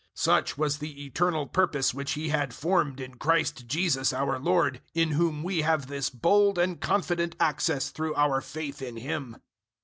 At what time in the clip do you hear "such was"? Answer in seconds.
0.23-0.77